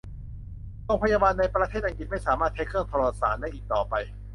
[0.85, 3.95] โรงพยาบาลในประเทศอังกฤษไม่สามารถใช้เครื่องโทรสารได้อีกต่อไป